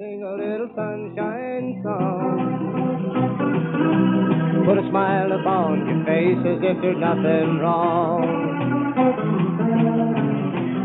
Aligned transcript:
Sing 0.00 0.22
a 0.24 0.32
little 0.32 0.72
sunshine 0.74 1.76
song. 1.84 2.40
Put 4.64 4.78
a 4.80 4.88
smile 4.88 5.28
upon 5.28 5.84
your 5.84 6.00
face 6.08 6.40
as 6.40 6.56
if 6.64 6.80
there's 6.80 6.96
nothing 6.96 7.60
wrong. 7.60 8.24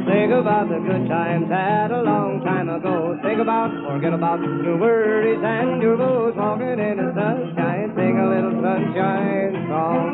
Think 0.04 0.36
about 0.36 0.68
the 0.68 0.84
good 0.84 1.08
times 1.08 1.48
had 1.48 1.96
a 1.96 2.04
long 2.04 2.44
time 2.44 2.68
ago. 2.68 3.18
Think 3.24 3.40
about, 3.40 3.72
forget 3.88 4.12
about 4.12 4.44
your 4.44 4.76
worries 4.76 5.40
and 5.40 5.82
your 5.82 5.96
woes. 5.96 6.36
Walking 6.36 6.76
in 6.76 7.00
the 7.00 7.16
sunshine, 7.16 7.96
sing 7.96 8.20
a 8.20 8.28
little 8.28 8.60
sunshine 8.60 9.56
song. 9.72 10.12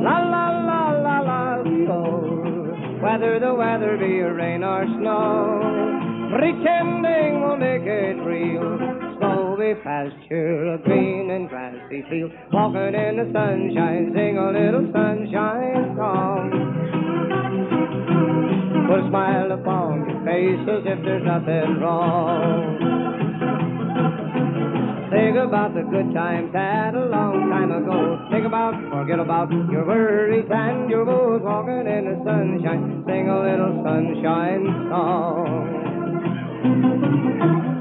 La 0.00 0.24
la 0.24 0.48
la 0.64 0.96
la 0.96 1.20
la, 1.20 1.60
oh. 1.92 2.24
Whether 3.04 3.36
the 3.38 3.52
weather 3.52 3.98
be 4.00 4.24
rain 4.24 4.64
or 4.64 4.86
snow, 4.96 5.95
pretending 6.36 7.40
will 7.40 7.56
make 7.56 7.88
it 7.88 8.20
real. 8.20 8.76
Slowly 9.18 9.72
past 9.82 10.14
your 10.28 10.76
green 10.84 11.30
and 11.30 11.48
grassy 11.48 12.04
field, 12.10 12.30
walking 12.52 12.92
in 12.92 13.16
the 13.16 13.24
sunshine, 13.32 14.12
sing 14.12 14.36
a 14.36 14.52
little 14.52 14.84
sunshine 14.92 15.96
song. 15.96 16.52
Put 18.86 19.00
a 19.00 19.08
smile 19.08 19.52
upon 19.52 20.04
your 20.10 20.20
face 20.28 20.60
as 20.68 20.84
if 20.84 20.98
there's 21.04 21.24
nothing 21.24 21.80
wrong. 21.80 22.76
Think 25.08 25.36
about 25.40 25.72
the 25.72 25.88
good 25.88 26.12
times 26.12 26.52
had 26.52 26.94
a 26.94 27.06
long 27.06 27.48
time 27.48 27.72
ago. 27.72 28.20
Think 28.30 28.44
about, 28.44 28.74
forget 28.92 29.18
about 29.18 29.50
your 29.72 29.86
worries 29.86 30.44
and 30.50 30.90
your 30.90 31.06
woes. 31.06 31.40
Walking 31.42 31.86
in 31.88 32.04
the 32.04 32.20
sunshine, 32.26 33.04
sing 33.06 33.30
a 33.30 33.40
little 33.40 33.80
sunshine 33.80 34.66
song. 34.90 36.05
Singing 36.66 36.84
a 37.42 37.75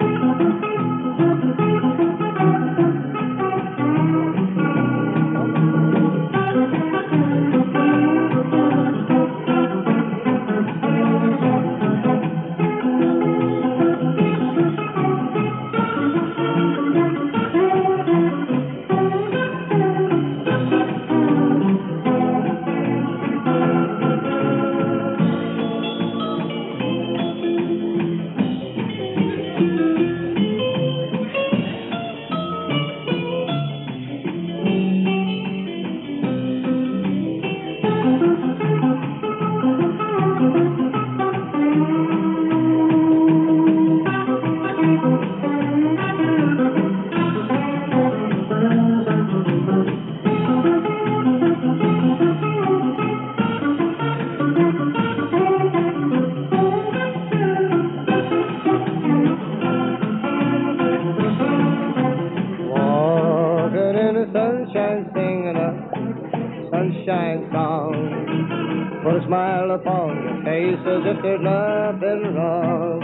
sunshine 66.95 67.49
song. 67.51 69.01
Put 69.03 69.15
a 69.21 69.25
smile 69.27 69.71
upon 69.71 70.23
your 70.23 70.43
face 70.43 70.79
as 70.79 71.03
if 71.05 71.17
there's 71.21 71.41
nothing 71.41 72.35
wrong. 72.35 73.01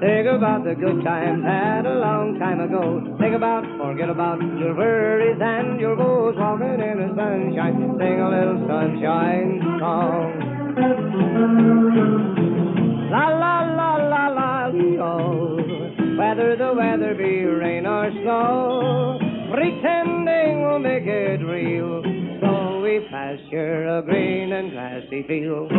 Think 0.00 0.26
about 0.28 0.64
the 0.64 0.74
good 0.74 1.02
times 1.02 1.44
had 1.44 1.86
a 1.86 1.96
long 1.98 2.38
time 2.38 2.60
ago. 2.60 3.00
Think 3.18 3.34
about, 3.34 3.64
forget 3.80 4.10
about 4.10 4.38
your 4.58 4.76
worries 4.76 5.40
and 5.40 5.80
your 5.80 5.96
woes. 5.96 6.34
Walking 6.36 6.80
in 6.80 7.00
the 7.00 7.08
sunshine, 7.16 7.96
sing 7.96 8.20
a 8.20 8.28
little 8.28 8.60
sunshine 8.68 9.60
song. 9.80 10.32
La 13.10 13.28
la 13.28 13.62
la 13.72 13.96
la 13.96 14.28
la 14.28 14.68
oh. 15.00 15.56
Whether 16.18 16.56
the 16.56 16.74
weather 16.76 17.14
be 17.14 17.44
rain 17.44 17.86
or 17.86 18.10
snow, 18.10 19.23
pretending 19.54 20.62
will 20.66 20.80
make 20.80 21.06
it 21.06 21.40
real. 21.46 22.02
So 22.40 22.80
we 22.82 23.06
pasture 23.08 23.98
a 23.98 24.02
green 24.02 24.52
and 24.52 24.72
grassy 24.72 25.22
field. 25.28 25.70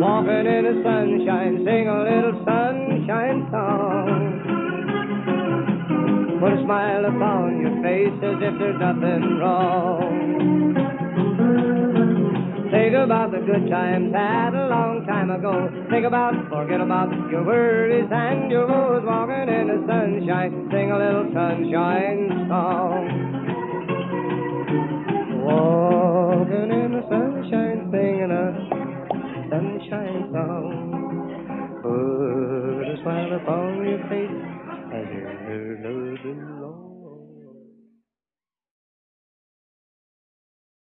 Walking 0.00 0.46
in 0.46 0.62
the 0.70 0.80
sunshine, 0.84 1.64
sing 1.66 1.88
a 1.88 2.02
little 2.06 2.44
sunshine 2.46 3.48
song. 3.50 4.06
Put 6.40 6.52
a 6.52 6.62
smile 6.64 7.04
upon 7.04 7.60
your 7.60 7.82
face 7.82 8.22
as 8.22 8.40
if 8.40 8.58
there's 8.60 8.78
nothing 8.78 9.38
wrong. 9.40 10.30
Think 12.70 12.94
about 12.94 13.32
the 13.32 13.38
good 13.38 13.68
times 13.68 14.14
had 14.14 14.54
a 14.54 14.68
long 14.68 15.04
time 15.04 15.30
ago. 15.30 15.68
Think 15.90 16.06
about, 16.06 16.34
forget 16.48 16.80
about 16.80 17.10
your 17.28 17.42
worries 17.42 18.06
and 18.08 18.48
your 18.48 18.66
woes. 18.68 19.02
Walking 19.04 19.50
in 19.50 19.66
the 19.66 19.82
sunshine, 19.90 20.70
sing 20.70 20.92
a 20.92 20.98
little 20.98 21.26
sunshine 21.34 22.30
song. 22.46 23.10
Walking 25.42 26.70
in 26.70 26.92
the 26.94 27.02
sunshine, 27.10 27.90
singing 27.90 28.30
a 28.30 28.54
sunshine 29.50 30.30
song. 30.30 30.94
Put 31.82 32.86
a 32.86 33.02
smile 33.02 33.34
upon 33.34 33.82
your 33.82 33.98
face 34.06 34.30
as 34.94 35.06
you 35.10 35.26
heard 35.26 35.82
the 36.22 36.38
long. 36.62 36.89